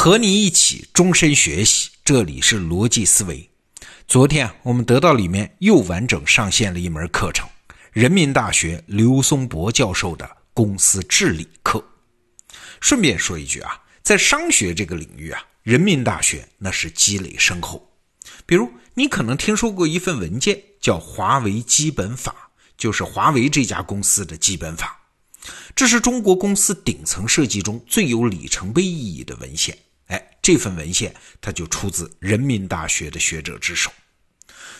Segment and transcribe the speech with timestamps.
[0.00, 3.50] 和你一起终身学习，这里是逻辑思维。
[4.06, 7.48] 昨天我们得到里面又完整上线了一门课程——
[7.90, 11.84] 人民大学刘松博教授的公司治理课。
[12.80, 13.72] 顺便说一句啊，
[14.04, 17.84] 在商学这个领域啊，人民大学那是积累深厚。
[18.46, 22.32] 比如你可能听说过一份文件，叫《华为基本法》，
[22.78, 24.96] 就是华为这家公司的基本法。
[25.74, 29.76] 这是中国公司顶层设计中最有里程碑意义的文献。
[30.48, 33.92] 这份文献它就出自人民大学的学者之手。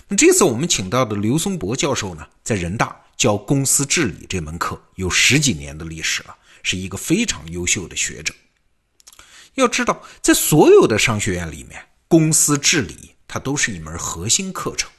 [0.08, 8.32] 那这次我们请到的刘松博教授呢，在人大教公司治理这门课有十几年的历史了，是一个非常优秀的学者。
[9.56, 14.90] 要知道，在所有的商学院里面，公司治理它都是一门核心课程。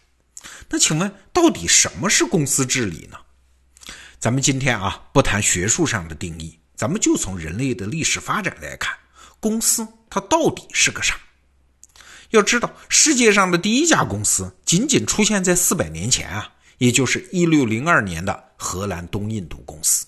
[0.69, 3.17] 那请问，到底什么是公司治理呢？
[4.19, 8.95] 咱们今天啊，不谈学术上的定义，咱们就从人类的历史发展来看，
[9.39, 11.15] 公司它到底是个啥？
[12.31, 20.05] 要知道，世界上的第一家公司仅仅出现在四百年前啊，也就是一六零二年的荷兰东印度公司。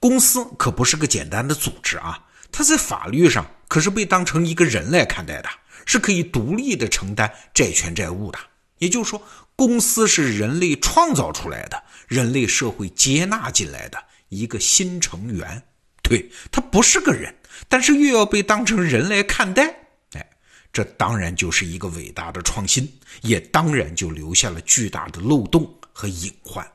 [0.00, 2.18] 公司可不是个简单的组织啊，
[2.50, 5.48] 它在法律上可是被当成一个人来看待的，
[5.86, 8.38] 是可以独立的承担债权债务的。
[8.78, 9.20] 也就是说，
[9.56, 15.62] 公司是人类创造出来的，人类社会接纳进来的一个新成员。
[16.02, 17.34] 对，它不是个人，
[17.68, 19.74] 但是又要被当成人来看待。
[20.12, 20.28] 哎，
[20.72, 26.70] 这当然就是一个伟大的创新，也当然就留下了巨大的漏洞和隐患。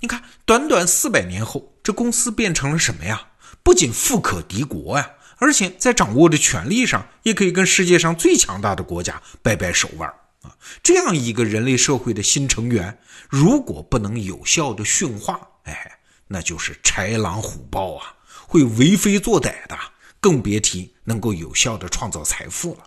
[0.00, 3.28] 你看，短短四百年后，这公司变成了什么呀？
[3.62, 10.08] 不仅富可敌国呀，而且在掌握的权力上，也可以跟世界上最强大的国家掰掰手腕
[10.42, 10.54] 啊。
[10.82, 18.14] 这样一个人类社会的新成员，如果不能有效的驯化，哎，那就是豺狼虎豹啊，
[18.46, 19.78] 会为非作歹的，
[20.20, 22.86] 更别提能够有效的创造财富了。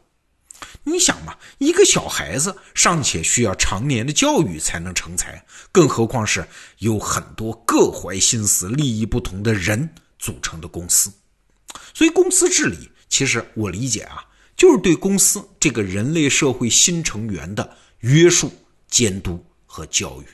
[0.83, 6.47] 你想嘛，一个小孩子尚且需要常年的教育才能成才，更何况是
[6.79, 11.11] 有很多各怀心思、利益不同的人组成的公司。
[11.93, 14.25] 所以，公司治理，其实我理解啊。
[14.57, 18.51] 就是对公司这个人类社会新成员的约束、
[18.89, 20.25] 监督和教育。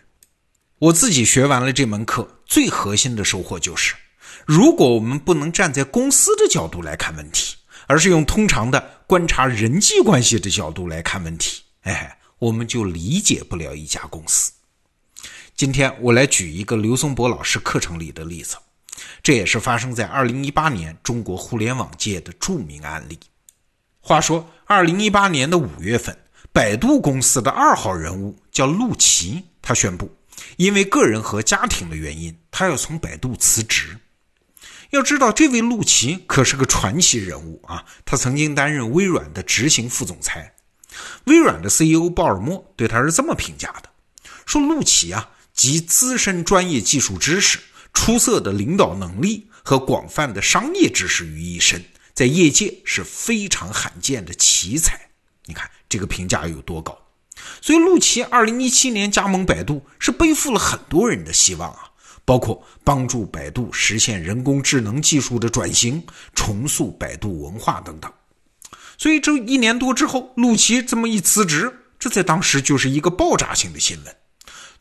[0.79, 3.93] 我自己学完了这门课，最核心的收获就是：
[4.45, 7.55] 如果我们不能站在公司的角度来看问题，
[7.87, 14.51] 而是用通常的观察人际关系的角度来看问题，哎，我们就理解不了一家公司。
[15.55, 18.57] 今天我来举一个刘松博老师课程里的例子，
[19.23, 23.17] 这也是发生在二零一八年中国互联网界的著名案例。
[24.01, 26.15] 话说，二零一八年的五月份，
[26.51, 30.13] 百度公司的二号人物叫陆琪，他宣布，
[30.57, 33.97] 因为个人和家庭的原因，他要从百度辞职。
[34.91, 37.85] 要知道，这位陆琪可是个传奇人物啊！
[38.05, 40.55] 他曾经担任微软的执行副总裁。
[41.25, 43.89] 微软的 CEO 鲍尔默对他是这么评价的：
[44.45, 47.59] 说陆琪啊，集资深专业技术知识、
[47.93, 51.83] 出色的领导能力和广泛的商业知识于一身。
[52.13, 55.09] 在业界是非常罕见的奇才，
[55.47, 56.97] 你看这个评价有多高？
[57.59, 61.84] 所以陆琪二零一七年加盟百度，是背负了很多人的希望啊，
[62.25, 66.03] 包括帮助百度实现人工智能技术的转型，
[66.33, 68.11] 重塑百度文化等等。
[68.97, 74.15] 所以这一年多之后，陆琪这么一辞职，这在当时就是一个爆炸性的新闻。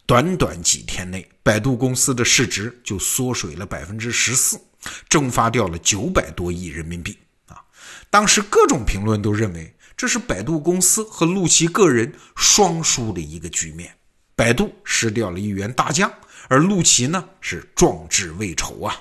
[0.06, 4.61] 短短几天内，百度公司的市值就缩水了百分之十四，
[5.09, 7.16] 蒸发掉了九百多亿人民币
[7.47, 7.56] 啊。
[8.11, 13.93] 当时各种评论都认为这是百度公司和陆琪个人双输的一个局面，
[14.37, 16.12] 百度失掉了一员大将，
[16.49, 18.97] 而陆琪呢是壮志未酬啊。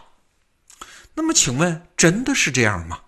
[1.14, 3.00] 那么请问真的是这样吗？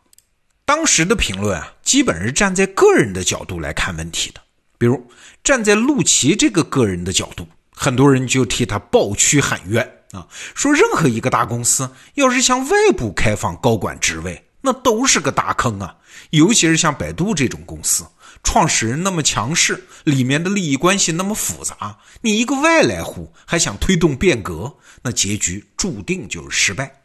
[0.66, 4.42] 当时的评论啊，基本是站在个人的角度来看问题的。
[4.78, 5.10] 比如
[5.44, 14.42] 站在陆琪这个个人的角度，很多人就替他抱屈喊冤啊，说任何一个大公司要是向外部开放高管职位。
[14.62, 15.96] 那都是个大坑啊！
[16.32, 18.04] 尤其是像百度这种公司，
[18.46, 27.02] 创始人那么强势，里面的利益关系那么复杂，你一个外来户还想推动变革，那结局注定就是失败。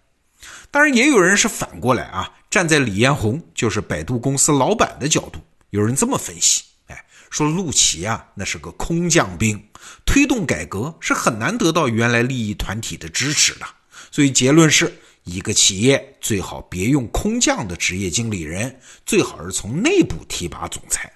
[0.71, 5.41] 当然，也有人是反过来啊，站在李彦宏，就是百度公司老板的角度，
[5.71, 9.61] 有人这么分析：哎，说陆琪啊，那是个空降兵，
[10.05, 13.67] 推动改革是很难得到原来利益团体的支持的。
[14.13, 14.95] 所以结论是。
[15.25, 21.13] 一个企业最好别用空降的职业经理人，最好是从内部提拔总裁。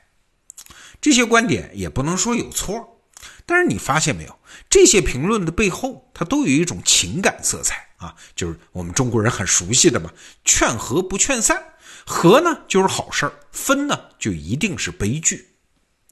[1.04, 2.98] 这些观点也不能说有错，
[3.44, 4.38] 但是你发现没有，
[4.70, 10.10] 这些评论的背后，它都有一种情感色彩啊，就是我们中国人很熟悉的嘛，
[10.46, 11.62] 劝和不劝散，
[12.06, 15.46] 和呢就是好事，分呢就一定是悲剧。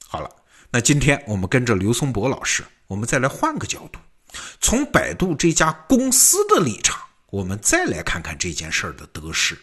[0.07, 0.29] 好了，
[0.69, 3.99] 那今天我们跟着刘松博老师，我们再来换个角度，
[4.61, 7.01] 从百度这家公司的立场，
[7.31, 9.57] 我们再来看看这件事儿的得失。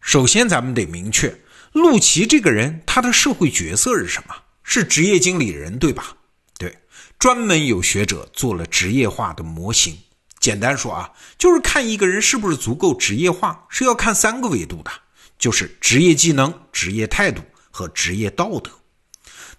[0.00, 1.32] 首先，咱们得明确，
[1.72, 4.34] 陆琪这个人他的社会角色是什么？
[4.62, 6.16] 是职业经理人，对吧？
[6.58, 6.78] 对，
[7.18, 9.98] 专门有学者做了职业化的模型。
[10.38, 14.90] 简单说啊，就是看一个人是不是足够职业化，是要看三个维度的，
[15.38, 18.70] 就是职业技能、职业态度和职业道德。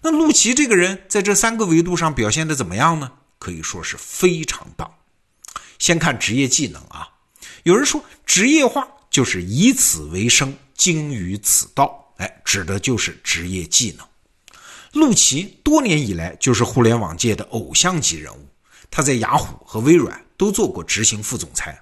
[0.02, 3.12] 那陆琪这个人在这三个维度上表现的怎么样呢？
[3.38, 4.90] 可以说是非常棒。
[5.78, 7.08] 先看职业技能啊，
[7.64, 14.06] 有人说职业化就是以此为生，精于此道，哎，指的就是职业技能。
[14.92, 18.48] 陆琪多年以来就是互联网界的偶像级人物，
[18.90, 20.20] 他在雅虎和微软。
[20.36, 21.80] 都做过执行副总裁，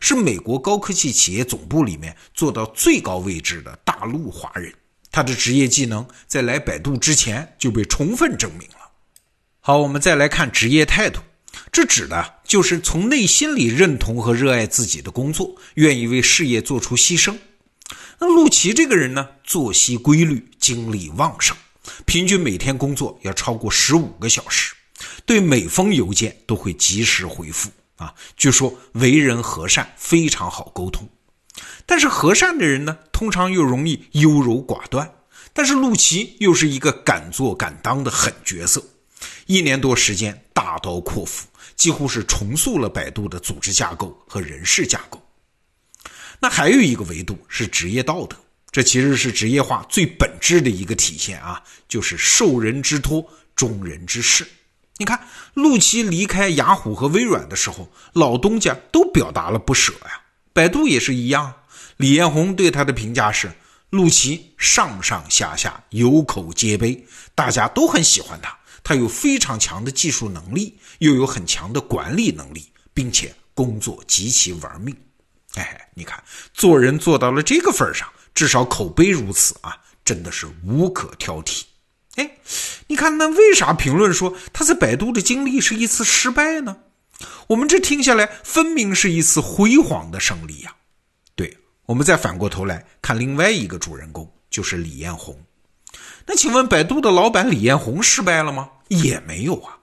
[0.00, 4.72] 是美国高科技企业总部里面做到最高位置的大陆华人。
[5.12, 8.90] 他的职业技能在来百度之前就被充分证明了。
[9.60, 11.20] 好，我们再来看职业态度，
[11.70, 17.36] 这指的就是从内心里认同和热爱自己的工作，愿意为事业做出牺牲。
[18.22, 21.56] 那陆琪这个人呢，作息规律，精力旺盛，
[22.04, 24.74] 平均每天工作要超过十五个小时，
[25.24, 27.70] 对每封邮件都会及时回复。
[27.96, 31.08] 啊，据说为人和善，非常好沟通。
[31.86, 35.10] 但是和善的人呢，通常又容易优柔寡断。
[35.54, 38.84] 但是陆琪又是一个敢做敢当的狠角色，
[39.46, 45.19] 一年多时间大刀阔斧，几乎是重塑了百度的组织架构和人事架构。
[46.40, 48.36] 那还有一个维度是职业道德，
[48.70, 54.46] 这其实是职业化最本质的一个体现啊，就是受人之托，忠人之事。
[54.96, 60.22] 你看，陆琪离开雅虎和微软的时候，老东家都表达了不舍呀。
[60.52, 61.54] 百度也是一样，
[61.96, 63.52] 李彦宏对他的评价是：
[63.90, 67.04] 陆琪上上下下有口皆碑，
[67.34, 68.58] 大家都很喜欢他。
[68.82, 74.96] 他有非常强的技术能力，又有很强的管理能力，并且工作极其玩命。
[75.54, 76.22] 哎，你看，
[76.54, 81.62] 做人做到了这个份上，至少口碑如此啊，真的是无可挑剔。
[82.16, 82.38] 哎，
[82.86, 86.76] 你看，那为啥评论说他在百度的经历是一次失败呢？
[87.48, 90.74] 我们这听下来，分明是一次辉煌的胜利呀！
[91.34, 91.56] 对，
[91.86, 95.38] 我们再反过头来看另外一个主人公，就是李彦宏。
[96.26, 98.70] 那请问，百度的老板李彦宏失败了吗？
[98.88, 99.78] 也没有啊。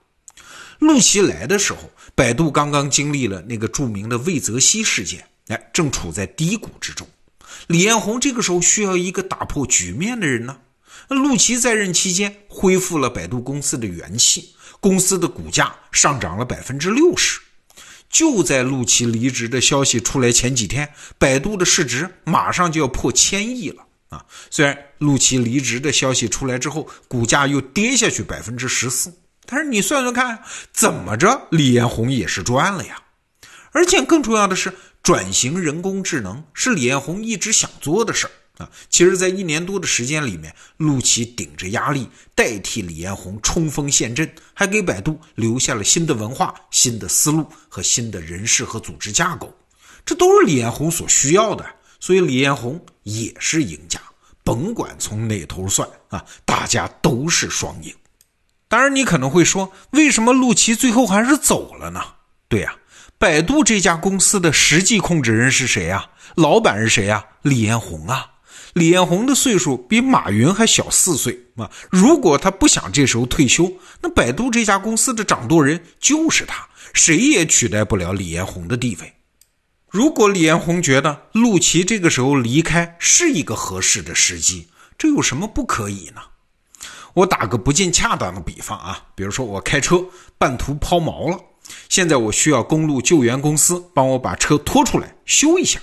[0.79, 7.07] 陆琪来的时候，百度刚刚经历了那个著名的魏则西事件，哎，正处在低谷之中。
[7.67, 10.57] 李彦宏这个时候需要一个打破局面的人呢。
[11.09, 17.39] 那陆琪在任期间恢复了百度公司的元气，公司的股价上涨了百分之六十。
[18.09, 24.25] 就在陆琪离职的消息出来前几天，百度的市值马上就要破千亿了啊！
[24.49, 29.13] 虽然陆琪离职的消息出来之后，股价又跌下去百分之十四，
[29.45, 30.41] 但是你算算看，
[30.71, 33.01] 怎么着李彦宏也是赚了呀！
[33.73, 34.73] 而且更重要的是，
[35.07, 38.31] 转型人工智能是李彦宏一直想做的事儿。
[38.61, 49.55] 啊，其实，在一年多的时间里面，陆琪顶着压力代替李彦宏冲锋陷阵，还给百度留下了新的文化、新的思路和新的人事和组织架构，
[50.05, 51.65] 这都是李彦宏所需要的。
[52.01, 54.01] 所以，李彦宏也是赢家，
[54.43, 57.95] 甭管从哪头算啊，大家都是双赢。
[58.67, 62.03] 当然，你可能会说，为什么陆琪最后还是走了呢？
[62.49, 62.75] 对呀，
[63.19, 66.07] 百度这家公司的实际控制人是谁呀？
[66.35, 67.25] 老板是谁呀？
[67.41, 68.33] 李彦宏啊。
[68.73, 71.67] 李彦宏的岁数比马云还小四岁啊！
[71.89, 79.13] 如果他不想这时候退休，那百度这家公司的掌舵人就是他，谁也取代不了李彦宏的地位。
[79.89, 86.21] 如果李彦宏觉得陆琪这个时候离开是一个合适的时机，这有什么不可以呢？
[87.15, 90.05] 我打个不尽恰当的比方啊，比如说我开车
[90.37, 91.39] 半途抛锚了，
[91.89, 95.79] 现在我需要公路救援公司帮我把车拖出来修一下。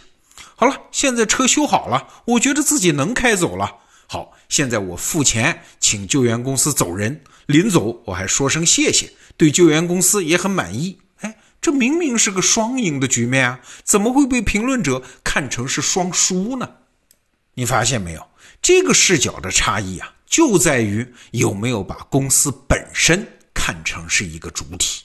[0.57, 3.79] 好了，现在车修好了，我觉得自己能开走了。
[4.07, 10.99] 好，现在我付钱请救援公司走人，临走我还说声谢谢，对救援公司也很满意。
[11.21, 16.69] 哎，这明明是个双赢的局面啊，怎么会被评论者看成是双输呢？
[17.55, 18.29] 你发现没有，
[18.62, 25.03] 这个视角的差异啊，就在于有没有把公司本身看成是一个主体。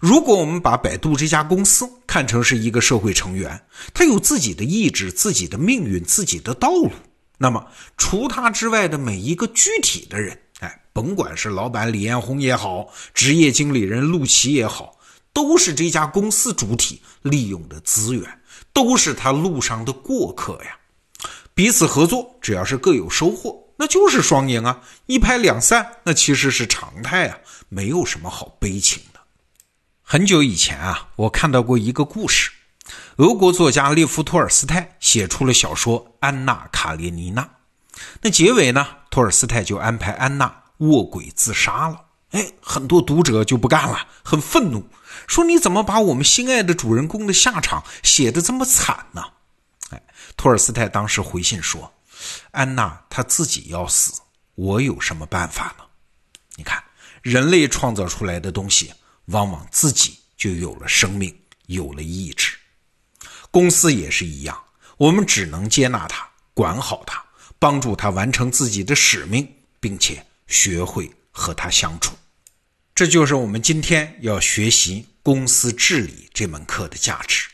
[0.00, 3.60] 如果我们把百度这家公司看成是一个社会成员，
[3.94, 6.90] 他有自己的意志、自己的命运、自己的道路，
[7.38, 7.64] 那么
[7.96, 14.98] 除他之外的每一个具体的人，哎，甭管是老板李彦宏也好，职业经理人陆琪也好，
[15.32, 18.40] 都是这家公司主体利用的资源，
[18.72, 20.76] 都是他路上的过客呀。
[21.54, 24.80] 彼此合作，只要是各有收获，那就是双赢啊！
[25.06, 29.02] 一拍两散，那其实是常态啊，没有什么好悲情。
[30.12, 32.50] 很久以前啊，我看到过一个故事，
[33.18, 37.42] 俄国作家列夫·托尔斯泰写出了小说《安娜·卡列尼娜》，
[38.20, 42.06] 那结尾呢，托尔斯泰就安排安娜卧轨自杀了。
[42.32, 44.84] 哎，很多读者就不干了，很愤怒，
[45.28, 49.22] 说你怎么把我们心爱的主人公的下场写得这么惨呢？
[49.90, 50.02] 哎，
[50.36, 51.92] 托尔斯泰当时回信说
[52.50, 54.20] ：“安娜她自己要死，
[54.56, 55.84] 我有什么办法呢？
[56.56, 56.82] 你看，
[57.22, 58.92] 人类创造出来的东西，
[59.30, 61.34] 往往自己就有了生命，
[61.66, 62.52] 有了意志。
[63.50, 64.56] 公司也是一样，
[64.96, 67.24] 我们只能接纳它，管好它，
[67.58, 69.46] 帮助它完成自己的使命，
[69.80, 72.16] 并且学会和它相处。
[72.94, 77.48] 这就是我们今天要学习公司治理这门课的价值。”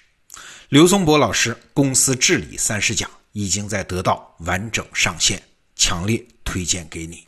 [0.69, 5.41] 刘松博老师《公司治理三十讲》已经在得到完整上线，
[5.77, 7.25] 强烈推荐给你。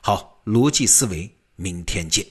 [0.00, 2.24] 好，逻辑思维，明天见。